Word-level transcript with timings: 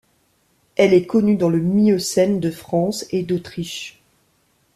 Elle 0.77 0.95
est 0.95 1.05
connue 1.05 1.35
dans 1.35 1.49
le 1.49 1.59
Miocène 1.61 2.39
de 2.39 2.49
France 2.49 3.05
et 3.11 3.21
d'Autriche. 3.21 4.01